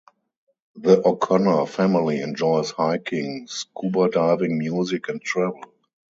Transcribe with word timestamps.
The 0.77 0.99
O'Connor 1.07 1.67
family 1.67 2.21
enjoys 2.21 2.71
hiking, 2.71 3.45
scuba 3.45 4.09
diving, 4.09 4.57
music, 4.57 5.09
and 5.09 5.21
travel. 5.21 5.75